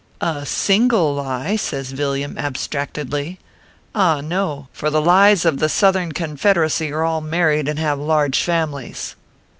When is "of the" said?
5.45-5.69